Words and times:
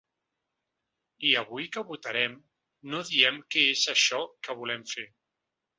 I 1.31 1.33
avui 1.41 1.67
que 1.75 1.83
votarem 1.91 2.39
no 2.95 3.05
diem 3.13 3.39
que 3.53 3.69
és 3.77 3.87
això 3.95 4.27
que 4.49 4.59
volem 4.65 4.93
fer. 4.97 5.11